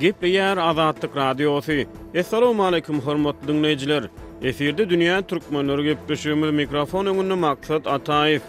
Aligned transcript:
Gep 0.00 0.16
Azadlyk 0.22 0.58
Azatlyk 0.58 1.16
radiosy. 1.16 1.80
Assalamu 2.18 2.64
alaykum 2.64 2.98
hormatly 3.00 3.46
dinleýijiler. 3.48 4.04
Eferde 4.42 4.84
dünýä 4.90 5.22
türkmenleri 5.30 5.82
gepleşýär 5.86 6.50
mikrofon 6.58 7.06
öňünde 7.12 7.34
Maksat 7.44 7.86
Ataýew. 7.86 8.40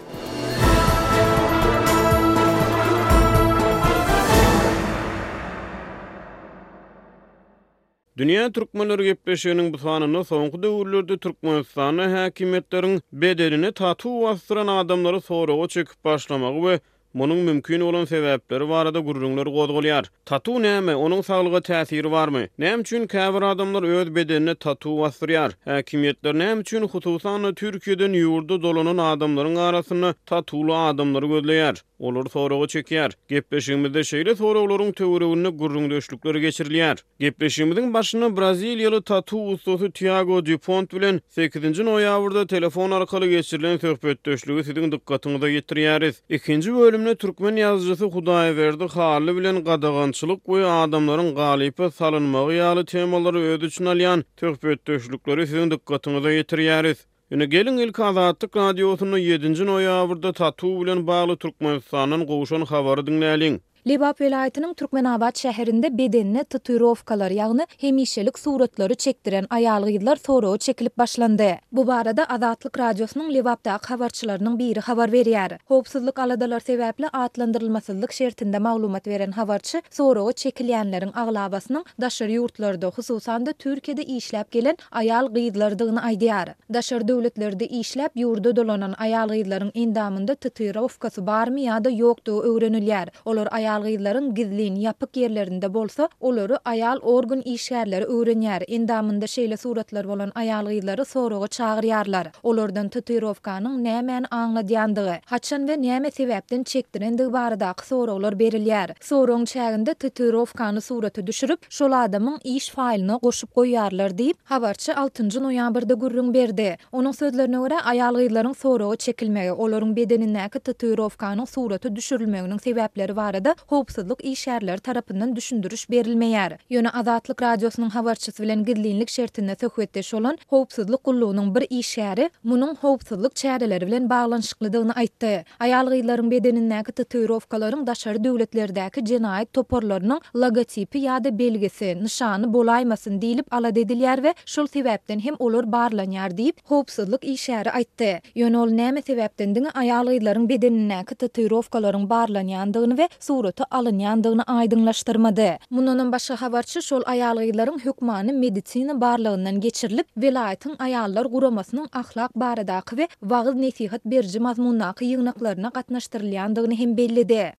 Dünya 8.16 8.52
Türkmenler 8.52 8.98
gepleşiginin 8.98 9.72
bu 9.72 9.78
sanını 9.78 10.18
soňky 10.24 10.62
döwürlerde 10.62 11.16
Türkmenistanyň 11.18 12.10
häkimetleriň 12.16 13.00
bedelini 13.12 13.72
tatuw 13.72 14.22
bastyran 14.24 14.66
adamlary 14.66 15.20
soragy 15.20 15.66
çekip 15.68 16.04
başlamagy 16.04 16.60
we 16.60 16.80
Munun 17.14 17.36
mümkün 17.38 17.80
olan 17.80 18.04
sebepleri 18.04 18.68
varada 18.68 18.98
gururunlar 19.00 19.46
gozgolyar. 19.46 20.10
Tatu 20.24 20.62
näme? 20.62 20.96
Onun 20.96 21.20
saglygy 21.20 21.56
täsiri 21.60 22.10
barmy? 22.10 22.48
Näme 22.58 22.80
üçin 22.82 23.06
käbir 23.06 23.42
adamlar 23.42 23.82
öz 23.82 24.14
bedenine 24.14 24.54
tatu 24.54 24.98
bastyryar? 24.98 25.52
Häkimetler 25.64 26.34
näme 26.38 26.60
üçin 26.60 26.88
Türkiyeden 26.88 27.54
Türkiýeden 27.54 28.12
ýurdu 28.22 28.62
dolanan 28.62 28.98
adamlaryň 28.98 29.56
arasyny 29.58 30.12
tatulu 30.26 30.74
adamlary 30.74 31.26
gözleýär? 31.26 31.80
Olur 31.98 32.28
sorugy 32.30 32.66
çekýär. 32.78 33.12
Gepleşigimizde 33.28 33.98
şeýle 34.00 34.32
soraglaryň 34.36 34.92
töwereginde 34.92 35.48
gurrundöşlükler 35.48 36.34
geçirilýär. 36.34 36.96
Gepleşigimiziň 37.20 37.94
başyny 37.94 38.22
Braziliýalı 38.24 39.02
tatu 39.04 39.48
ustasy 39.52 39.86
Tiago 39.94 40.46
Dupont 40.46 40.92
bilen 40.94 41.20
8-nji 41.36 41.82
noýabrda 41.82 42.46
telefon 42.46 42.90
arkaly 42.90 43.30
geçirilen 43.30 43.78
söhbetdeşligi 43.78 44.60
siziň 44.64 44.92
dikkatiňize 44.92 45.46
getirýäris. 45.56 46.14
2-nji 46.30 46.97
bölümünü 46.98 47.16
Türkmen 47.18 47.56
yazıcısı 47.56 48.04
Hudaya 48.04 48.56
verdi 48.56 48.84
xarlı 48.84 49.36
bilen 49.36 49.64
qadağançılık 49.64 50.48
ve 50.48 50.64
adamların 50.70 51.34
qalipi 51.34 51.90
salınmağı 51.90 52.52
yalı 52.54 52.84
temaları 52.84 53.38
öz 53.40 53.62
üçün 53.62 53.84
alyan 53.86 54.24
töhbet 54.36 54.86
döşlükleri 54.86 55.46
sizin 55.46 55.70
dikkatinizde 55.70 56.32
yetiriyariz. 56.32 57.06
Yine 57.30 57.46
gelin 57.46 57.78
ilk 57.78 58.00
azatlık 58.00 58.56
radyosunu 58.56 59.18
7. 59.18 59.66
noyavrda 59.66 60.32
tatu 60.32 60.80
bilen 60.80 61.06
bağlı 61.06 61.36
Türkmenistan'ın 61.36 62.26
qoğuşan 62.26 62.62
xavarı 62.62 63.06
dinleyelim. 63.06 63.60
Libab 63.88 64.20
velayetinin 64.20 64.74
Turkmenabad 64.74 65.34
bedenini, 65.44 65.98
bedenine 65.98 66.44
tatuirovkalar, 66.44 67.30
yani 67.30 67.66
hemişelik 67.80 68.38
suratları 68.38 68.94
çektiren 68.94 69.46
ayalı 69.50 70.16
soru 70.26 70.58
çekilip 70.58 70.98
başlandı. 70.98 71.52
Bu 71.72 71.86
barada 71.86 72.24
Azatlık 72.24 72.78
Radyosu'nun 72.78 73.34
Lebap'ta 73.34 73.78
havarçılarının 73.88 74.58
biri 74.58 74.80
havar 74.80 75.12
veriyar. 75.12 75.52
Hopsuzluk 75.66 76.18
aladalar 76.18 76.60
sebeple 76.60 77.08
adlandırılmasızlık 77.08 78.12
şertinde 78.12 78.58
mağlumat 78.58 79.06
veren 79.06 79.30
havarçı, 79.30 79.82
soru 79.90 80.32
çekilenlerin 80.32 81.12
ağlabasının 81.12 81.84
daşarı 82.00 82.30
yurtlarda 82.32 82.86
hususan 82.86 83.46
da 83.46 83.52
Türkiye'de 83.52 84.02
işlep 84.04 84.50
gelen 84.50 84.76
ayal 84.92 85.26
gıydlardığını 85.26 86.02
aydiyar. 86.02 86.48
Daşarı 86.74 87.08
devletlerde 87.08 87.66
işlep 87.66 88.10
yurda 88.14 88.56
dolanan 88.56 88.94
ayal 88.98 89.28
gıydların 89.28 89.70
indamında 89.74 90.34
tatuirovkası 90.34 91.26
bar 91.26 91.48
da 91.84 91.90
yoktuğu 91.90 92.40
öğrenilyar. 92.42 93.08
Olur 93.24 93.46
ayal 93.50 93.77
ayal 93.78 93.96
gyzlaryn 93.98 94.26
gizliň 94.36 94.76
ýapyk 94.84 95.16
ýerlerinde 95.22 95.68
bolsa, 95.74 96.06
olary 96.28 96.56
ayal 96.64 96.98
organ 97.02 97.40
işgärleri 97.46 98.04
öwrenýär. 98.04 98.64
Endamynda 98.68 99.24
şeýle 99.34 99.56
suratlar 99.56 100.08
bolan 100.08 100.32
ayal 100.34 100.66
gyzlary 100.70 101.04
soraga 101.04 101.46
çağıryarlar. 101.48 102.26
Olardan 102.42 102.88
tutyrowkanyň 102.88 103.76
nämeni 103.86 104.26
aňladýandygy, 104.26 105.18
haçan 105.26 105.66
we 105.66 105.76
näme 105.82 106.08
sebäpden 106.18 106.62
çekdirendigi 106.64 107.32
barada 107.32 107.74
soraglar 107.84 108.32
berilýär. 108.32 108.94
Soraň 109.00 109.44
çägindä 109.46 109.94
tutyrowkany 109.94 110.80
suraty 110.80 111.26
düşürip, 111.26 111.58
şol 111.70 111.92
adamyň 112.04 112.38
iş 112.44 112.70
failini 112.70 113.18
goşup 113.22 113.50
goýarlar 113.56 114.10
diýip 114.18 114.36
habarçy 114.44 114.92
6-njy 114.92 115.38
noýabrda 115.46 115.94
gürrüň 116.02 116.32
berdi. 116.34 116.76
Onuň 116.92 117.12
sözlerine 117.16 117.56
görä 117.56 117.80
ayal 117.92 118.14
gyzlaryň 118.14 118.54
soraga 118.54 118.96
çekilmegi, 118.96 119.50
olaryň 119.52 119.96
bedeninäki 119.96 120.58
tutyrowkanyň 120.58 121.46
suraty 121.46 121.88
düşürilmeginiň 121.88 122.58
sebäpleri 122.66 123.16
barada 123.16 123.54
hopsuzluk 123.72 124.20
işərlər 124.24 124.80
tarapından 124.80 125.32
düşündürüş 125.36 125.84
berilməyər. 125.92 126.56
Yönü 126.72 126.90
Azadlıq 127.00 127.40
Radiosunun 127.42 127.90
xəbərçisi 127.92 128.40
bilen 128.44 128.62
gidlinlik 128.64 129.12
şərtində 129.12 129.56
söhbətləş 129.60 130.12
olan 130.16 130.38
hopsuzluq 130.52 131.02
qullunun 131.06 131.50
bir 131.56 131.66
işəri 131.80 132.28
munun 132.44 132.76
hopsuzluq 132.82 133.36
çərələri 133.38 133.86
bilan 133.90 134.08
bağlanışıqlıdığını 134.10 134.96
aytdı. 135.02 135.32
Ayalıq 135.66 135.98
illərin 136.00 136.30
bedenindəki 136.32 136.96
tətirovkaların 137.02 137.84
daşar 137.86 138.20
dövlətlərdəki 138.24 139.04
cinayət 139.10 139.52
toporlarının 139.60 140.24
logotipi 140.36 141.04
ya 141.04 141.18
da 141.24 141.32
belgisi, 141.38 141.92
nişanı 142.02 142.50
bolaymasın 142.54 143.20
deyilib 143.22 143.46
ala 143.50 143.72
dedilər 143.76 144.22
ve 144.22 144.34
şul 144.46 144.70
sebəbdən 144.72 145.20
hem 145.28 145.36
olur 145.38 145.68
barlanyar 145.72 146.36
deyip 146.36 146.60
hopsuzluk 146.72 147.22
işəri 147.24 147.70
aytdı. 147.80 148.10
Yönü 148.34 148.64
ol 148.64 148.72
nəmə 148.80 149.04
sebəbdən 149.10 149.54
dinə 149.58 149.74
ayalıqların 149.74 150.48
bedenindəki 150.48 151.20
tətirovkaların 151.26 152.08
barlanyandığını 152.10 152.96
və 153.02 153.08
sur 153.20 153.47
dowlaty 153.48 153.64
alynyandygyny 153.70 154.42
aýdyňlaşdyrmady. 154.46 155.56
Munun 155.70 156.12
başga 156.12 156.34
habarçy 156.40 156.80
şol 156.82 157.02
aýalyklaryň 157.02 157.80
hukmany 157.86 158.32
meditsina 158.32 158.96
barlygynyň 159.00 159.60
geçirilip 159.60 160.06
vilayatyň 160.16 160.76
aýallar 160.88 161.26
guramasynyň 161.32 161.88
ahlak 162.02 162.30
baradaky 162.44 162.96
we 163.02 163.08
wagyz 163.20 163.54
nesihat 163.54 164.02
berji 164.04 164.40
munnaky 164.40 165.04
ýygnaklaryna 165.14 165.72
gatnaşdyrylandygyny 165.80 166.78
hem 166.78 166.96
bellidi. 166.96 167.52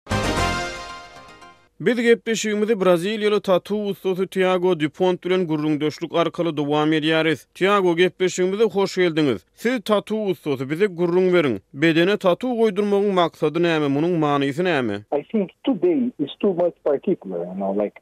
Biz 1.81 2.01
gepleşigimizi 2.01 2.73
Braziliýalyk 2.73 3.41
tatu 3.41 3.77
ustasy 3.89 4.23
Tiago 4.25 4.79
Dupont 4.79 5.23
bilen 5.23 5.45
gurrundoşluk 5.47 6.15
arkaly 6.17 6.51
dowam 6.57 6.91
edýäris. 6.97 7.45
Tiago 7.59 7.93
gepleşigimize 7.95 8.63
hoş 8.63 8.95
geldiňiz. 8.97 9.45
Siz 9.55 9.79
tatu 9.85 10.19
ustasy 10.31 10.63
bize 10.69 10.85
gurrung 10.85 11.33
verin. 11.33 11.61
Bedene 11.73 12.17
tatu 12.17 12.47
goýdurmagyň 12.59 13.11
maksady 13.21 13.59
näme? 13.67 13.87
Munyň 13.95 14.17
manysy 14.25 14.63
näme? 14.67 14.95
I 15.19 15.21
think 15.31 15.51
today 15.65 16.11
is 16.27 16.31
too 16.41 16.53
much 16.53 16.75
particular, 16.91 17.39
you 17.45 17.55
know, 17.63 17.71
like 17.83 17.99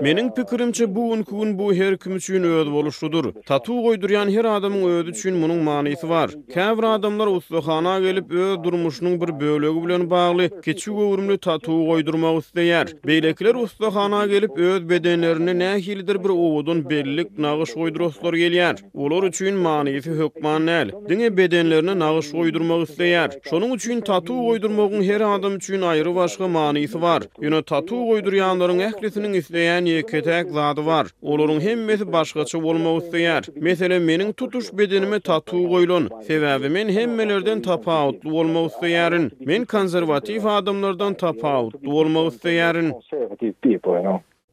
Menin 0.00 0.30
pikirimçe 0.30 0.94
bu 0.94 1.10
unkuun 1.12 1.58
bu 1.58 1.74
her 1.74 1.96
kim 1.98 2.16
üçin 2.16 2.42
öz 2.42 2.70
boluşudur. 2.72 3.24
Tatu 3.46 3.72
goýduryan 3.72 4.30
her 4.36 4.44
adamyň 4.44 4.84
öz 4.98 5.08
üçin 5.08 5.34
munyň 5.36 5.60
manysy 5.62 6.08
bar. 6.08 6.28
Käbir 6.54 6.82
adamlar 6.94 7.26
ustahana 7.26 7.98
gelip 8.00 8.30
öz 8.32 8.56
durmuşynyň 8.64 9.14
bir 9.20 9.40
bölegi 9.40 9.80
bilen 9.84 10.10
bagly, 10.10 10.50
keçi 10.64 10.90
gowrumly 10.90 11.38
tatu 11.38 11.72
goýdurmak 11.88 12.34
isleýär. 12.42 12.86
Beýlekiler 13.08 13.54
ustahana 13.56 14.26
gelip 14.26 14.58
öz 14.58 14.88
bedenlerini 14.88 15.50
nähilidir 15.58 16.24
bir 16.24 16.28
owudun 16.30 16.90
bellik 16.90 17.38
nagyş 17.38 17.70
goýdurýarlar 17.70 18.34
gelýär. 18.42 18.74
Olar 18.94 19.22
üçin 19.22 19.54
manysy 19.54 20.10
hökman 20.10 20.68
Diňe 21.10 21.36
bedenlerini 21.36 21.98
nagyş 21.98 22.28
goýdurmak 22.36 22.80
isleýär. 22.86 23.28
Şonuň 23.50 23.76
üçin 23.76 24.00
tatu 24.00 24.32
goýdurmagyň 24.32 25.02
her 25.12 25.20
adam 25.20 25.54
üçin 25.56 25.82
aýry 25.82 26.14
başga 26.14 26.48
manysy 26.48 26.98
bar. 27.02 27.22
Ýöne 27.42 27.62
tatu 27.64 27.94
goýdur 27.96 28.27
durýanlaryň 28.28 28.80
ählisiniň 28.86 29.34
üstüne 29.40 29.60
ýa-ni 29.64 29.92
ketäk 30.10 30.50
zady 30.58 30.82
bar. 30.88 31.06
Olaryň 31.32 31.60
hemmesi 31.66 32.04
başgaça 32.16 32.60
bolmak 32.66 33.02
isleýär. 33.06 33.42
Meselem 33.66 34.04
meniň 34.10 34.32
tutuş 34.40 34.68
bedenimi 34.80 35.18
tatuw 35.28 35.64
goýulan 35.72 36.10
sebäbi 36.28 36.68
men 36.76 36.92
hemmelerden 36.98 37.62
tapawutly 37.68 38.30
bolmak 38.36 38.66
isleýärin. 38.74 39.30
Men 39.50 39.64
konservatif 39.74 40.46
adamlardan 40.58 41.14
tapawutly 41.24 41.88
bolmak 41.88 42.34
isleýärin. 42.34 42.92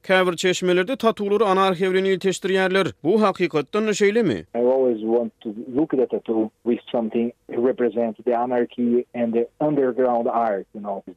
Käbir 0.08 0.36
çeşmelerde 0.38 0.96
tatuları 0.96 1.46
ana 1.46 1.64
arxivlerini 1.68 2.86
Bu 3.04 3.22
hakikatten 3.22 3.86
ne 3.86 3.94
şeyle 3.94 4.24
mi? 4.24 4.46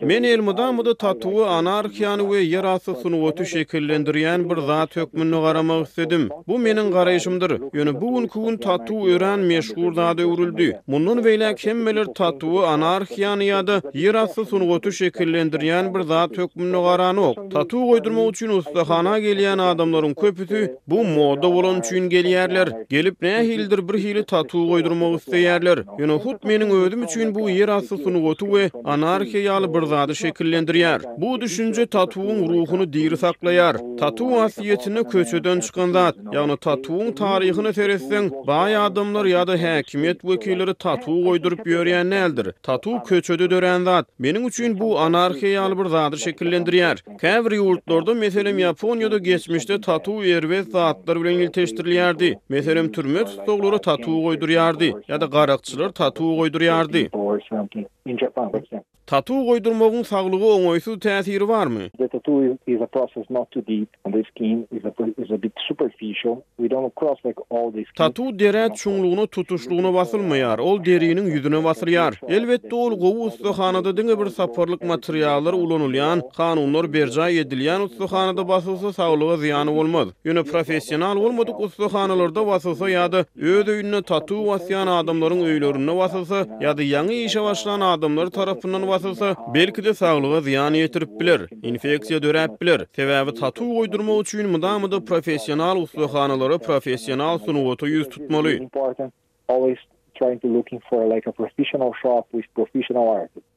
Men 0.01 0.23
elmuda 0.23 0.73
muda 0.73 0.95
tatuğu 0.99 1.45
anarchiyanı 1.47 2.31
ve 2.33 2.39
yerası 2.39 2.95
sunuotu 2.95 3.45
şekillendiriyen 3.45 4.51
bir 4.51 4.57
zat 4.61 4.97
hükmünü 4.97 5.37
qaramaq 5.43 5.83
istedim. 5.83 6.29
Bu 6.49 6.59
menin 6.59 6.93
qarayışımdır. 6.93 7.61
Yönü 7.75 8.01
bu 8.01 8.07
un 8.09 8.27
kuğun 8.27 8.57
tatuğu 8.57 9.09
ören 9.09 9.39
meşgur 9.39 9.97
da 9.97 10.19
dövrüldü. 10.19 10.77
Bunun 10.89 11.25
veyle 11.25 11.55
kemmelir 11.55 12.05
tatuğu 12.05 12.63
anarchiyanı 12.67 13.45
ya 13.45 13.67
da 13.67 13.83
yerası 13.95 14.45
sunuotu 14.45 14.93
şekillendiriyen 14.93 15.95
bir 15.95 16.01
zat 16.01 16.39
hükmünü 16.39 16.77
qaranı 16.77 17.29
ok. 17.29 17.49
Tatuğu 17.51 17.81
qoydurma 17.87 18.25
uçun 18.25 18.49
ustahana 18.79 19.19
gelýän 19.19 19.59
adamlaryň 19.59 20.15
köpüsi 20.23 20.61
bu 20.87 21.05
moda 21.05 21.49
bolan 21.55 21.81
üçin 21.81 22.11
gelýärler. 22.11 22.69
Gelip 22.91 23.23
näme 23.23 23.45
hildir 23.47 23.89
bir 23.89 23.99
hili 24.03 24.25
tatuw 24.25 24.63
goýdurmak 24.71 25.17
isleýärler. 25.21 25.79
Ýöne 25.99 26.17
hut 26.25 26.45
meniň 26.51 26.71
özüm 26.83 27.03
üçin 27.07 27.35
bu 27.35 27.49
ýer 27.51 27.69
assysyny 27.79 28.21
goýdy 28.27 28.47
we 28.53 28.65
anarhiýa 28.93 29.61
bir 29.77 29.87
zady 29.87 30.13
şekillendirýär. 30.13 31.01
Bu 31.19 31.41
düşünje 31.41 31.87
tatuwyň 31.87 32.39
ruhuny 32.53 32.93
diri 32.93 33.15
saklaýar. 33.25 33.75
Tatuw 34.01 34.31
asiýetini 34.45 35.05
köçeden 35.09 35.61
çykan 35.61 35.93
zat, 35.93 36.17
ýagny 36.17 36.57
tatuwyň 36.61 37.13
taryhyny 37.15 37.73
seretsen, 37.75 38.31
baý 38.47 38.77
adamlar 38.79 39.25
ýa-da 39.25 39.55
häkimet 39.65 40.19
wekilleri 40.23 40.75
tatuw 40.75 41.19
goýdurup 41.27 41.67
ýörýän 41.67 42.07
näldir? 42.11 42.53
Tatuw 42.63 42.99
köçede 43.11 43.51
dörän 43.51 43.85
zat. 43.85 44.07
üçin 44.23 44.79
bu 44.81 44.95
anarhiýa 44.99 45.67
bir 45.79 45.89
zady 45.89 46.17
şekillendirýär. 46.17 46.97
Käbir 47.21 47.53
ýurtlarda 47.59 48.15
meselem 48.15 48.59
Yaponiyada 48.69 49.19
geçmişte 49.19 49.81
tatu 49.81 50.25
yer 50.25 50.51
ve 50.51 50.63
saatlar 50.65 51.21
bilen 51.23 51.35
ilteştirilirdi. 51.39 52.39
Meselem 52.49 52.93
türmet 52.93 53.29
doğruları 53.47 53.79
tatu 53.81 54.11
goýdurýardy 54.11 54.93
ya 55.09 55.21
da 55.21 55.27
garakçılar 55.27 55.91
tatu 55.91 56.37
koyduryardi. 56.37 57.11
Tatu 59.09 59.37
goýdurmagyň 59.41 60.03
saglygy 60.05 60.45
oňoýsuz 60.57 60.99
täsiri 61.01 61.47
barmy? 61.49 61.87
The 61.99 62.09
tattoo 62.13 62.59
is, 62.69 62.81
a 62.83 62.87
process 62.87 63.25
not 63.31 63.51
too 63.53 63.63
deep 63.63 63.89
and 64.05 64.13
the 64.13 64.23
skin 64.29 64.69
is 64.71 64.85
a 64.85 64.93
is 65.25 65.31
a 65.31 65.39
bit 65.45 65.55
superficial. 65.67 66.35
We 66.59 66.69
don't 66.69 66.95
cross 66.95 67.17
like 67.25 67.41
all 67.49 67.71
the 67.71 67.87
Tatu 67.97 68.27
derä 68.39 68.69
çuňlugyna 68.75 69.25
tutuşlugyna 69.33 69.91
basylmaýar. 69.99 70.61
Ol 70.61 70.77
deriniň 70.85 71.31
ýüzüne 71.39 71.61
basylýar. 71.65 72.19
Elbetde 72.29 72.75
ol 72.77 72.99
gowy 73.05 73.25
ustahanada 73.31 73.97
diňe 73.97 74.19
bir 74.21 74.29
saporlyk 74.31 74.85
materiallar 74.85 75.57
ulanylýan, 75.57 76.21
kanunlar 76.37 76.93
berja 76.93 77.31
edilýän 77.43 77.87
ustahanada 77.89 78.45
basylsa 78.53 78.93
saglygy 78.93 79.41
ziýany 79.47 79.73
bolmaz. 79.79 80.13
Ýöne 80.29 80.45
professional 80.53 81.17
bolmadyk 81.25 81.57
ustahanalarda 81.69 82.45
basylsa 82.51 82.85
ýa-da 82.93 83.25
öz 83.55 83.65
öýüne 83.75 84.05
tatu 84.05 84.45
basýan 84.53 84.93
adamlaryň 85.01 85.41
öýlerine 85.51 85.97
basylsa 86.03 86.45
ýa-da 86.61 86.85
ýaňy 86.93 87.25
işe 87.25 87.41
başlanan 87.51 87.89
adamlar 87.97 88.29
tarapyndan 88.39 88.98
basılsa, 88.99 89.35
belki 89.55 89.85
de 89.85 89.95
sağlığa 89.95 90.41
ziyan 90.41 90.75
yetirip 90.75 91.21
bilir, 91.21 91.41
infeksiya 91.63 92.23
dörep 92.23 92.61
bilir. 92.63 92.87
Sebebi 92.97 93.35
tatu 93.35 93.79
uydurma 93.79 94.21
üçin 94.21 94.49
mudamıda 94.51 95.05
profesyonal 95.05 95.77
ustahanalara 95.77 96.59
profesyonal 96.59 97.39
sunuvatı 97.39 97.87
yüz 97.87 98.09
tutmalı. 98.09 98.51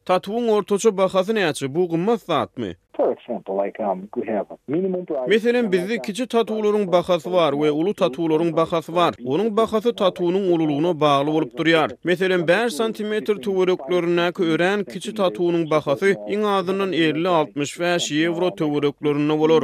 Tatuun 0.05 0.61
professional 0.63 0.97
bahasy 0.97 1.31
näçe? 1.35 1.75
Bu 1.75 1.89
gymmat 1.89 2.19
Meselen 5.27 5.71
bizde 5.71 5.97
kiçi 6.05 6.27
tatuwlaryň 6.27 6.91
bahasy 6.91 7.29
bar 7.33 7.51
we 7.57 7.71
ulu 7.71 7.93
tatuwlaryň 8.01 8.49
bahasy 8.57 8.93
bar. 8.95 9.13
Onuň 9.35 9.49
bahasy 9.57 9.91
tatuwunyň 10.01 10.43
ululygyna 10.55 10.91
bagly 11.03 11.31
bolup 11.37 11.55
durýar. 11.61 11.89
Meselen 12.11 12.45
5 12.51 12.77
cm 12.81 13.13
töwereklerine 13.25 14.27
kören 14.41 14.79
kiçi 14.93 15.15
tatuwunyň 15.21 15.65
bahasy 15.73 16.13
iň 16.37 16.41
azynyň 16.57 16.91
50-60 17.01 18.13
euro 18.31 18.47
töwereklerine 18.63 19.35
bolar. 19.43 19.63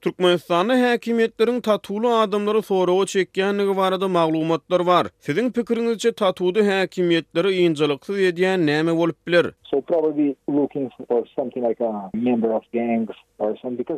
Türkmenistan'ın 0.00 0.82
hakimiyetlerin 0.82 1.60
tatulu 1.60 2.08
adamları 2.14 2.62
soruğu 2.62 3.06
çekkenliği 3.06 3.68
var 3.68 3.76
maglumatlar 3.76 4.08
mağlumatlar 4.10 4.80
var. 4.80 5.06
Sizin 5.18 5.50
pikirinizce 5.52 6.12
tatulu 6.12 6.66
hakimiyetleri 6.66 7.52
incelıksız 7.56 8.18
ediyen 8.18 8.66
neyme 8.66 8.92
olup 8.92 9.26
bilir? 9.26 9.46
So 9.62 9.80
probably 9.80 10.34
looking 10.50 10.90
for 11.08 11.24
something 11.36 11.68
like 11.70 11.84
a 11.84 12.10
member 12.14 12.48
of 12.48 12.62
gangs. 12.74 13.16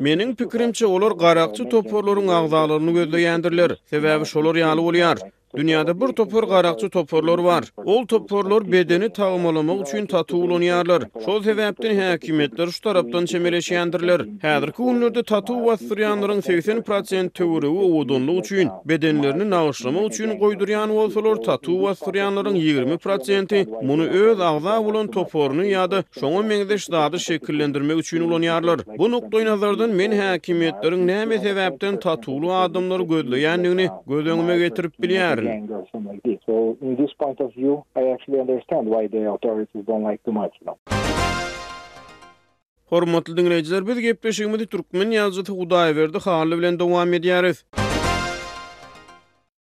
Menin 0.01 0.35
pikirimçe 0.35 0.87
olar 0.87 1.11
garakçı 1.13 1.69
toporlarının 1.69 2.29
ağzalarını 2.29 2.91
gözleyendirler. 2.93 3.71
Sebebi 3.87 4.25
şolor 4.25 4.57
yalı 4.57 4.83
olyar. 4.83 5.19
Dünyada 5.57 6.01
bir 6.01 6.13
topor 6.13 6.43
garaqçı 6.45 6.91
toporlar 6.91 7.45
bar. 7.45 7.65
Ol 7.77 8.07
toporlar 8.07 8.73
bedeni 8.73 9.13
tağamlama 9.13 9.75
üçin 9.83 10.07
tatu 10.07 10.37
ulanylar. 10.37 11.03
Şoğhevaptin 11.25 11.91
häkimetleri 12.01 12.81
tarapdan 12.83 13.25
çemereşi 13.25 13.79
andırlar. 13.79 14.21
Häderkoun 14.41 15.01
nurda 15.01 15.23
tatu 15.23 15.55
wa 15.57 15.77
suryanlarning 15.77 16.45
30% 16.45 17.31
turow 17.31 17.69
uwdunluq 17.69 18.39
üçin 18.39 18.69
bedenlerini 18.85 19.51
nağışlama 19.51 20.03
üçin 20.03 20.39
koyduryan 20.39 20.91
bolsalar, 20.91 21.37
tatu 21.37 21.73
wa 21.73 21.95
suryanlarning 21.95 22.57
20% 22.57 23.87
munı 23.87 24.11
öl 24.11 24.37
ağdaw 24.51 24.79
ulun 24.79 25.07
toporluny 25.07 25.73
ýady 25.73 26.05
şoğun 26.21 26.47
meňde 26.47 26.79
şydady 26.79 27.17
şekillendirme 27.19 27.95
üçin 27.95 28.21
ulanylar. 28.21 28.79
Bu 28.99 29.07
nukdaýnalardan 29.09 29.91
men 29.93 30.13
häkimetleriň 30.13 31.03
näme 31.13 31.35
sebäpten 31.45 32.01
tatulu 32.01 32.53
adamlary 32.55 33.03
goydulýanyny 33.03 33.87
gözel 34.07 34.33
öňe 34.33 34.59
getirip 34.59 34.95
bilýär. 35.05 35.42
mm. 35.43 35.49
gang 35.49 35.69
or 35.71 35.85
something 35.91 36.13
like 36.13 36.23
this. 36.25 36.41
So 36.47 36.55
in 36.81 36.97
this 36.97 37.13
point 37.23 37.41
of 37.41 37.53
view, 37.55 37.85
I 37.97 38.05
actually 38.15 38.41
understand 38.41 38.87
why 38.87 39.07
the 39.09 39.23
authorities 39.35 39.85
don't 39.91 40.03
like 40.03 40.23
too 40.25 40.33
much. 40.33 40.55
You 40.67 40.77
Hormatly, 42.91 43.35
biz 43.35 44.67
Türkmen 44.67 45.09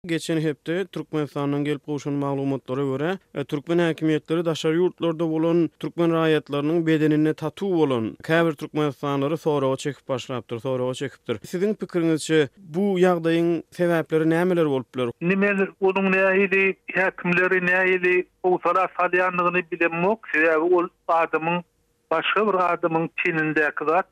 Geçen 0.05 0.39
hepde 0.39 0.85
Türkmenistan'dan 0.85 1.63
gelip 1.63 1.85
kavuşan 1.85 2.13
malumatlara 2.13 2.81
göre, 2.81 3.17
e, 3.35 3.43
Türkmen 3.43 3.77
hakimiyetleri 3.77 4.45
daşar 4.45 4.71
yurtlarda 4.73 5.19
bulan 5.29 5.69
Türkmen 5.79 6.11
rayetlerinin 6.13 6.87
bedenine 6.87 7.33
tatu 7.33 7.81
olan 7.81 8.17
kabir 8.23 8.51
Türkmenistanları 8.51 9.37
sonra 9.37 9.65
o 9.65 9.75
çekip 9.75 10.07
başlayıptır, 10.09 10.59
sonra 10.59 10.83
o 10.83 10.93
çekiptir. 10.93 11.37
Sizin 11.45 11.73
pikiriniz 11.73 12.29
bu 12.57 12.99
yağdayın 12.99 13.63
sebepleri 13.71 14.29
neymeler 14.29 14.65
olupler? 14.65 15.09
Nimel 15.21 15.67
onun 15.81 16.11
neyidi, 16.11 16.77
hakimleri 16.95 17.65
neyidi, 17.65 18.27
o 18.43 18.59
sara 18.63 18.87
salyanlığını 18.97 19.61
bilemok, 19.71 20.19
sebebi 20.33 20.57
o 20.75 20.87
adamın, 21.07 21.63
başka 22.11 22.47
bir 22.47 22.73
adamın 22.73 23.09
çinindeki 23.25 23.85
zat, 23.87 24.07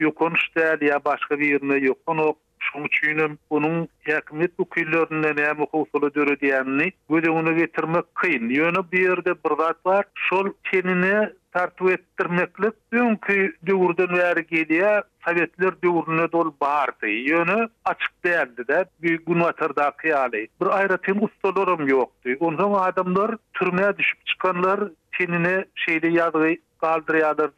yokun 0.00 0.34
işte, 0.34 0.78
başka 1.04 1.38
bir 1.38 1.48
yerine 1.48 1.76
yokun 1.86 2.18
ok, 2.18 2.36
Şu 2.72 2.78
üçinem 2.78 3.38
onun 3.50 3.88
hakimiyet 4.06 4.58
bu 4.58 4.68
küllerinde 4.68 5.42
ne 5.42 5.46
hem 5.46 5.58
hukusulu 5.58 6.14
dörü 6.14 6.40
diyenini 6.40 6.92
böyle 7.10 7.30
onu 7.30 7.56
getirmek 7.58 8.14
kıyın. 8.14 8.48
Yönü 8.48 8.84
bir 8.92 9.00
yerde 9.00 9.30
bir 9.44 9.56
zat 9.56 9.76
var. 9.86 10.04
Şol 10.14 10.48
kendine 10.70 11.30
tartu 11.52 11.90
ettirmeklik 11.90 12.92
döwürden 12.92 13.56
dövürden 13.66 14.16
ver 14.18 14.36
gediye 14.36 15.02
Sovetler 15.24 15.72
dövrüne 15.84 16.32
dol 16.32 16.52
bağırdı. 16.60 17.08
Yonu 17.10 17.68
açık 17.84 18.24
değerdi 18.24 18.68
de 18.68 18.84
bir 19.02 19.24
gün 19.24 19.40
atırda 19.40 19.90
kıyalı. 19.90 20.32
Bir 20.32 20.66
ayrı 20.78 20.98
tem 20.98 21.22
ustalarım 21.24 21.88
yoktu. 21.88 22.30
Ondan 22.40 22.72
adamlar 22.72 23.36
türmeye 23.54 23.98
düşüp 23.98 24.26
çıkanlar 24.26 24.80
tenini 25.18 25.64
şeyde 25.74 26.08
yazgı 26.08 26.56
kaldırıyorlar 26.80 27.50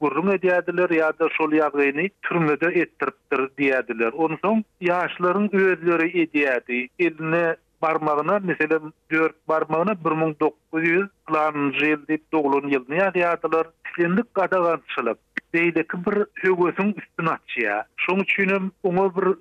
gurrun 0.00 0.32
edýärdiler 0.32 0.92
ýa-da 0.96 1.26
şol 1.36 1.52
ýagyny 1.58 2.06
türmede 2.26 2.68
etdiripdir 2.82 3.42
diýärdiler. 3.60 4.14
Onuň 4.26 4.40
soň 4.44 4.62
ýaşlaryň 4.88 5.50
özleri 5.60 6.08
edýärdi. 6.24 6.80
Eline 6.98 7.42
barmagyna, 7.84 8.38
meselem 8.50 8.88
4 9.12 9.36
barmagyna 9.48 9.94
1900 10.08 11.04
planjy 11.30 11.92
ýyl 11.92 12.08
diýip 12.08 12.24
doglun 12.32 12.72
ýylyny 12.72 13.04
ýa-da 13.14 13.62
Kendik 13.90 14.28
gadagantçılık. 14.38 15.18
Deydeki 15.54 15.96
bir 16.06 16.14
högösün 16.42 16.92
üstün 17.00 17.26
açıya. 17.26 17.84
Şonu 17.96 18.24
çünüm 18.24 18.70
ona 18.82 19.06
bir 19.16 19.34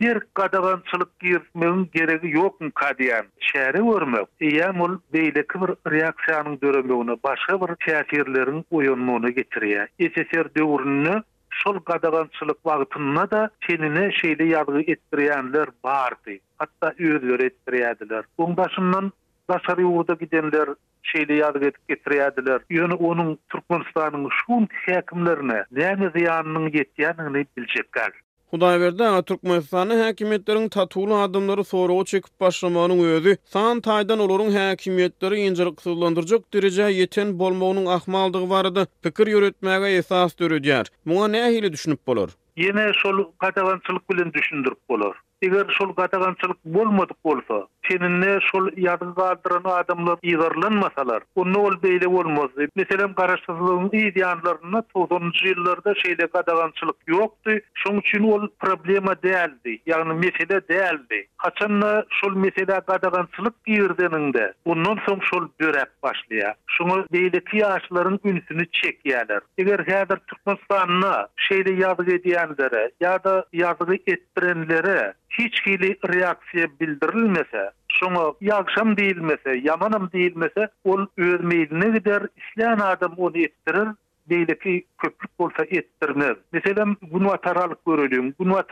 bir 0.00 0.18
qadagançılık 0.34 1.20
girmeğin 1.20 1.90
gereği 1.94 2.32
yok 2.34 2.60
mu 2.60 2.70
kadiyan? 2.74 3.26
Şehri 3.40 3.78
görmek. 3.92 4.26
Eyan 4.40 4.78
ol 4.80 4.98
beyleki 5.12 5.56
bir 5.60 5.90
reaksiyanın 5.92 6.60
dörömeğine 6.62 7.16
başka 7.24 7.60
bir 7.60 7.74
tiyatirlerin 7.74 8.64
uyanmağına 8.70 9.28
getiriyor. 9.28 9.86
SSR 10.00 10.54
dövrünü 10.56 11.22
şol 11.50 11.80
qadagançılık 11.80 12.56
wagtyna 12.62 13.30
da 13.30 13.50
tenine 13.66 14.12
şeyde 14.12 14.44
yargı 14.44 14.80
ettiriyanlar 14.80 15.68
bardi. 15.84 16.40
Hatta 16.58 16.88
özgör 16.98 17.40
ettiriyadiler. 17.40 18.24
Ondaşımdan 18.38 19.12
Basarı 19.48 19.80
yurda 19.80 20.14
gidenler 20.14 20.68
şeýle 21.04 21.32
yazıp 21.32 21.62
edip 21.62 21.88
getirediler. 21.88 22.60
Yönü 22.70 22.92
onun 22.94 23.38
Türkmenistan'ın 23.52 24.28
şun 24.46 24.68
hekimlerine 24.72 25.64
ne 25.72 26.10
ziyanının 26.16 26.70
yetiyanını 26.74 27.44
bilecekler. 27.56 28.12
Hudaýberde 28.52 29.08
Türkmenistanyň 29.28 29.98
häkimetleriniň 30.04 30.68
tatuly 30.76 31.14
adamlary 31.16 31.64
sorag 31.70 32.06
çekip 32.12 32.38
başlamanyň 32.44 33.00
özü, 33.08 33.34
san 33.56 33.82
taýdan 33.88 34.22
olaryň 34.26 34.48
häkimetleri 34.58 35.40
ýenjir 35.42 35.70
kyslandyrjak 35.80 36.46
derejä 36.56 36.86
ýeten 36.96 37.34
bolmagynyň 37.44 37.90
ahmaldygy 37.96 38.48
barady. 38.54 38.86
Pikir 39.08 39.32
ýöretmäge 39.36 39.92
esas 40.00 40.32
döredýär. 40.40 40.88
Muňa 41.12 41.28
näme 41.36 41.52
hili 41.58 41.72
düşünip 41.76 42.00
bolar? 42.12 42.28
Ýene 42.66 42.88
şol 43.02 43.16
gatawançylyk 43.46 44.10
bilen 44.14 44.32
düşündirip 44.38 44.78
bolar. 44.94 45.14
Eger 45.42 45.66
şol 45.78 45.94
gatagançylyk 45.94 46.64
bolmadyk 46.64 47.24
bolsa, 47.24 47.66
seninle 47.88 48.38
şol 48.52 48.68
ýadyň 48.82 49.14
gardyran 49.18 49.66
adamlar 49.80 50.16
ýygyrlanmasalar, 50.22 51.22
o 51.36 51.46
nol 51.52 51.76
beýle 51.84 52.10
bolmazdy. 52.16 52.66
Meselem 52.80 53.12
garaşsyzlygyň 53.20 53.92
ideýalaryna 54.00 54.80
90-njy 54.94 55.52
ýyllarda 55.52 55.94
şeýle 56.02 56.26
gatagançylyk 56.34 56.98
ýokdy. 57.14 57.56
Şoň 57.82 58.00
üçin 58.02 58.26
ol 58.34 58.48
problema 58.64 59.14
däldi, 59.26 59.76
ýagny 59.86 60.18
mesele 60.24 60.58
däldi. 60.72 61.20
Haçan 61.44 61.82
şol 62.20 62.34
mesele 62.46 62.80
gatagançylyk 62.90 63.54
ýerdeninde, 63.76 64.44
ondan 64.64 64.98
soň 65.06 65.22
şol 65.30 65.46
döräp 65.62 65.94
başlaýar. 66.02 66.54
Şoň 66.78 67.06
beýle 67.14 67.42
tiýaşlaryň 67.52 68.18
ünsini 68.34 68.66
çekýärler. 68.80 69.40
Eger 69.58 69.86
häzir 69.92 70.18
Türkmenistan'na 70.26 71.14
şeýle 71.48 71.78
ýazgy 71.84 72.18
edýänlere, 72.18 72.84
ýa-da 73.00 73.36
ýazgy 73.62 74.02
etdirenlere 74.16 75.00
hiç 75.30 75.60
kili 75.62 75.96
reaksiya 76.08 76.66
bildirilmese, 76.80 77.70
şunu 77.88 78.36
yakşam 78.40 78.96
değilmese, 78.96 79.56
yamanım 79.62 80.10
değilmese, 80.12 80.68
ol 80.84 81.06
ölmeyi 81.16 81.68
ne 81.72 81.88
gider, 81.90 82.22
isleyen 82.36 82.78
adam 82.78 83.14
onu 83.16 83.38
ettirir, 83.38 83.88
deyleki 84.28 84.84
köprük 84.98 85.30
olsa 85.38 85.64
ettirmez. 85.64 86.36
Mesela 86.52 86.84
bunu 87.02 87.32
ataralık 87.32 87.86
görülüyüm. 87.86 88.34
Bunu 88.38 88.62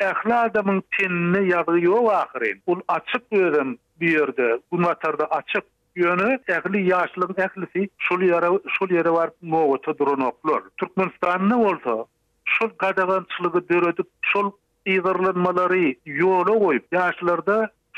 ehli 0.00 0.34
adamın 0.34 0.82
tenine 0.98 1.40
yazıyor 1.48 2.12
ahirin. 2.12 2.62
Ol 2.66 2.80
açık 2.88 3.30
görüm 3.30 3.78
bir 4.00 4.12
yerde, 4.18 4.58
bunu 4.72 4.94
açık 5.30 5.64
yönü 5.96 6.38
ehli 6.48 6.88
yaşlı 6.88 7.28
ehlisi 7.38 7.88
şul 7.98 8.22
yere 8.22 8.46
şul 8.78 8.90
yere 8.90 9.10
var 9.10 9.30
moğota 9.42 9.98
duranoklar 9.98 11.48
ne 11.48 11.54
olsa 11.54 12.04
şul 12.44 12.68
kadagançılığı 12.68 13.68
dörödük, 13.68 14.06
şul 14.22 14.50
ýygyrlanmalary 14.94 15.86
ýola 16.18 16.54
goýup 16.62 16.86
ýaşlarda 16.98 17.56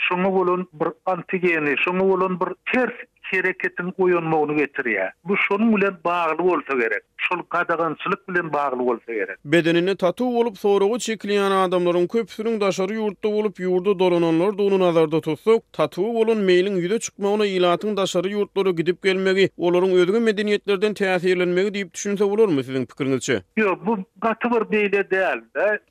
şoňa 0.09 0.30
bolan 0.38 0.62
bir 0.83 0.88
antigeni, 1.14 1.75
şoňa 1.85 2.04
bolan 2.12 2.40
bir 2.42 2.50
ters 2.73 2.97
hareketini 3.32 3.92
oýanmagyny 3.99 4.56
getirýär. 4.56 5.11
Bu 5.28 5.37
şonu 5.37 5.76
bilen 5.76 5.94
bagly 6.04 6.38
bolsa 6.38 6.75
gerek. 6.78 7.02
Şol 7.16 7.38
gadagançylyk 7.50 8.28
bilen 8.28 8.52
bagly 8.52 8.78
bolsa 8.78 9.12
gerek. 9.14 9.37
Bedenini 9.44 9.97
tatu 9.97 10.25
bolup 10.26 10.58
sorugy 10.58 10.97
çekleýän 11.08 11.52
adamlaryň 11.64 12.06
köpsüniň 12.14 12.61
daşary 12.61 12.92
ýurtda 13.00 13.32
bolup 13.32 13.61
ýurdu 13.61 13.94
dolananlar 13.99 14.58
da 14.58 14.62
onuň 14.62 14.80
nazarda 14.80 15.20
tutsak, 15.20 15.62
tatu 15.73 16.06
bolun 16.18 16.40
meýliň 16.49 16.75
ýüze 16.82 16.99
çykmagyna 17.00 17.47
ilatyň 17.47 17.97
daşary 17.97 18.32
ýurtlara 18.35 18.75
gidip 18.76 19.02
gelmegi, 19.02 19.50
olaryň 19.56 19.92
özüňi 20.02 20.20
medeniýetlerden 20.30 20.94
täsirlenmegi 21.02 21.68
diýip 21.76 21.94
düşünse 21.94 22.25
bolarmy 22.30 22.61
siziň 22.64 22.87
pikiriňizçe? 22.87 23.42
Ýok, 23.61 23.87
bu 23.87 23.99
gatyr 24.25 24.64
beýle 24.75 25.02
däl, 25.11 25.38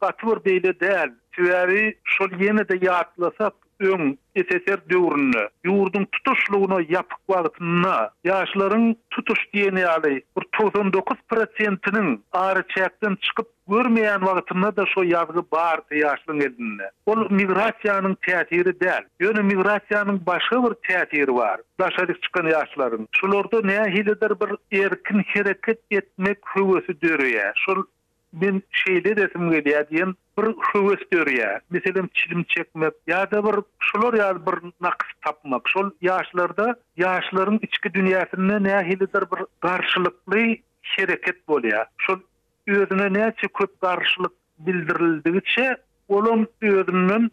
gatyr 0.01 0.37
beýle 0.47 0.73
däl. 0.81 1.09
Tüýeri 1.37 1.93
şol 2.03 2.31
ýene-de 2.41 2.73
ýatlasak, 2.81 3.53
öň 3.85 4.15
SSR 4.41 4.79
döwründe 4.91 5.41
ýurdun 5.69 6.05
tutuşlugyny 6.15 6.85
ýapyk 6.95 7.19
wagtyna 7.33 7.91
ýaşlaryň 8.29 8.85
tutuş 9.15 9.43
diýeni 9.55 9.83
ýaly 9.83 10.11
bir 10.37 10.45
99 10.59 11.21
prosentiniň 11.33 12.09
ary 12.41 12.63
çäkden 12.75 13.17
çykyp 13.27 13.47
görmeýän 13.73 14.25
wagtyna 14.29 14.71
da 14.79 14.85
şo 14.93 15.03
ýazgy 15.11 15.43
bar 15.51 15.83
ýaşlyň 15.99 16.41
edinde. 16.49 16.89
Ol 17.05 17.25
migrasiýanyň 17.41 18.17
täsiri 18.27 18.73
däl. 18.83 19.03
Ýöne 19.27 19.43
migrasiýanyň 19.51 20.23
başga 20.31 20.63
bir 20.65 20.77
täsiri 20.89 21.35
bar. 21.41 21.61
Daşadyk 21.83 22.23
çykan 22.27 22.49
ýaşlaryň 22.55 23.05
şolarda 23.21 23.63
bir 23.63 24.85
erkin 24.85 25.23
hereket 25.35 25.79
etmek 25.91 26.39
höwesi 26.55 26.91
döreýär. 27.07 27.53
Şol 27.65 27.83
men 28.35 28.61
şeýle 28.83 29.13
desim 29.17 29.45
gelýär 29.51 29.85
diýen 29.89 30.11
bir 30.37 30.47
höwes 30.71 31.01
ýa. 31.33 31.51
Meselem 31.71 32.07
çilim 32.13 32.43
çekmek 32.43 32.93
ya 33.07 33.31
da 33.31 33.43
bir 33.45 33.57
şolar 33.79 34.13
ya 34.13 34.45
bir 34.45 34.57
naqs 34.81 35.07
tapmak. 35.21 35.69
Şol 35.69 35.89
ýaşlarda 36.01 36.75
ýaşlaryň 36.97 37.59
içki 37.61 37.89
dünýäsinde 37.89 38.59
nähilidir 38.67 39.23
bir 39.33 39.45
garşylykly 39.61 40.61
hereket 40.81 41.37
bolýar. 41.47 41.85
Şol 41.97 42.19
özüne 42.67 43.07
näçe 43.17 43.47
köp 43.47 43.81
garşylyk 43.81 44.31
bildirildigiçe 44.59 45.77
olum 46.07 46.47
özünden 46.61 47.31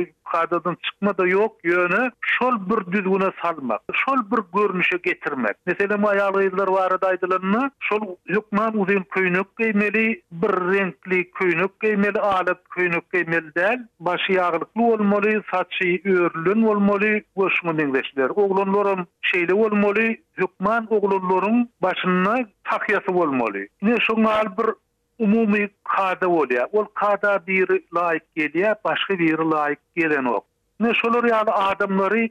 ekşi 0.00 0.04
bir 0.04 0.08
çıkma 0.82 1.18
da 1.18 1.26
yok 1.26 1.56
yönü 1.64 2.10
şol 2.20 2.52
bir 2.70 2.92
düzgüne 2.92 3.30
salmak, 3.42 3.80
şol 3.92 4.16
bir 4.30 4.58
görünüşe 4.60 4.96
getirmek. 5.02 5.52
Mesela 5.66 5.96
mayalı 5.96 6.44
izler 6.44 6.68
var 6.68 6.92
adaydılarını, 6.92 7.70
şol 7.80 8.00
hükman 8.28 8.76
uzun 8.78 9.02
köyünü 9.02 9.44
kıymeli 9.56 10.22
bir 10.48 10.54
renkli 10.78 11.30
köynök 11.30 11.80
giymeli, 11.80 12.18
alat 12.20 12.60
köynök 12.74 13.04
giymeli 13.12 13.50
däl, 13.54 13.80
başy 14.00 14.32
ýaglyklu 14.32 14.80
bolmaly, 14.90 15.34
saçy 15.50 15.90
örlün 16.04 16.60
bolmaly, 16.66 17.22
goşmy 17.36 17.72
dengleşler. 17.78 18.30
Oglanlarym 18.44 19.06
şeýle 19.30 19.54
bolmaly, 19.62 20.16
hukman 20.40 20.86
oglanlarym 20.90 21.68
başyna 21.82 22.36
takyasy 22.64 23.08
bolmaly. 23.14 23.68
Ne 23.82 23.94
şoňa 24.06 24.58
bir 24.58 24.68
umumy 25.18 25.68
kada 25.84 26.26
bolýar. 26.34 26.68
Ol 26.72 26.84
kada 26.94 27.40
bir 27.46 27.68
laýyk 27.68 28.24
gelýär, 28.36 28.76
başga 28.84 29.18
bir 29.18 29.38
laýyk 29.38 29.76
gelen 29.96 30.24
ok. 30.24 30.44
Ne 30.80 30.94
şolar 30.94 31.24
ýaly 31.24 31.52
adamlary 31.70 32.24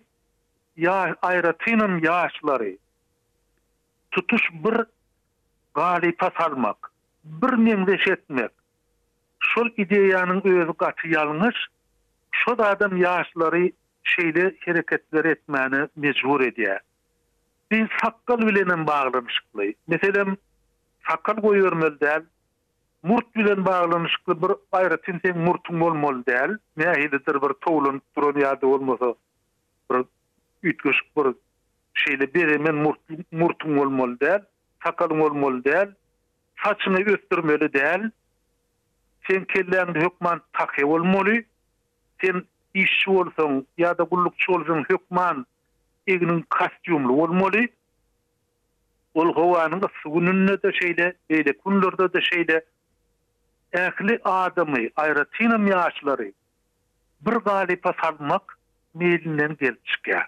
ýa 0.78 0.98
aýratynyň 1.32 2.04
ýaşlary 2.04 2.78
tutuş 4.12 4.44
bir 4.64 4.78
galipa 5.76 6.32
salmak. 6.38 6.92
bir 7.28 7.54
meňdeş 7.66 8.04
şetmek. 8.08 8.52
Şol 9.54 9.68
ideýanyň 9.84 10.40
özü 10.50 10.74
gaty 10.82 11.10
ýalňyş, 11.14 11.58
şol 12.44 12.60
adam 12.68 12.96
ýaşlary 13.02 13.68
şeýle 14.14 14.46
hereketler 14.66 15.26
etmäni 15.34 15.82
mejbur 16.06 16.42
edýär. 16.48 16.80
Din 17.72 17.88
sakkal 18.02 18.38
bilenin 18.48 18.88
baglanyşykly. 18.88 19.68
Meselem 19.88 20.38
sakal 21.10 21.38
goýýarmy 21.46 21.92
däl? 22.02 22.24
Murt 23.04 23.30
bilen 23.36 23.66
baglanyşykly 23.66 24.38
bir 24.42 24.52
ayrı 24.72 24.98
tinsen 25.02 25.38
murtun 25.38 25.80
bolmaly 25.80 26.24
däl? 26.32 26.58
Näheýdir 26.78 27.42
bir 27.48 27.54
towlun 27.68 28.02
turan 28.16 28.36
ýady 28.44 28.62
bolmasa 28.74 29.14
bir 29.92 30.06
ütgüş 30.64 30.98
bir 31.18 31.34
şeýle 32.04 32.28
beremen 32.36 32.76
murt 32.76 33.00
murtun 33.32 33.78
bolmaly 33.78 34.18
däl? 34.26 34.42
Sakalyň 34.84 35.20
bolmaly 35.20 35.94
saçını 36.64 36.98
öptürmeli 36.98 37.74
değil. 37.74 38.10
Sen 39.30 39.46
kellen 39.46 39.88
hükman 39.94 40.42
takı 40.54 40.88
olmalı. 40.88 41.36
Sen 42.22 42.44
işçi 42.74 43.10
olsun 43.12 43.68
ya 43.78 43.98
da 43.98 44.04
kullukçu 44.04 44.52
olsun 44.54 44.86
hükman 44.90 45.46
eginin 46.08 46.46
kastiyumlu 46.50 47.24
olmalı. 47.24 47.68
Ol 49.14 49.34
hovanın 49.36 49.82
da 49.82 49.88
sugununu 50.04 50.64
da 50.64 50.72
şeyle, 50.72 51.14
eyle 51.30 51.58
kundurda 51.58 52.14
da 52.14 52.22
şeyle, 52.22 52.62
ehli 53.74 54.20
adamı, 54.24 54.78
ayratinam 54.96 55.68
yaşları 55.68 56.32
bir 57.22 57.32
galipa 57.34 57.94
salmak 58.02 58.58
meylinden 58.94 59.58
gelip 59.60 59.86
çıkıyor. 59.86 60.22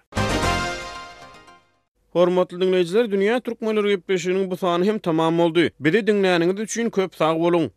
Hormatly 2.12 2.60
dinleyijiler, 2.60 3.10
dünýä 3.12 3.36
türkmenleri 3.44 3.88
gepleşiginiň 3.92 4.50
bu 4.50 4.56
sany 4.56 4.84
hem 4.88 4.98
tamam 5.08 5.38
boldy. 5.38 5.68
Bizi 5.86 6.02
dinläniňiz 6.08 6.60
üçin 6.64 6.90
köp 6.98 7.14
sag 7.14 7.38
bolun. 7.44 7.70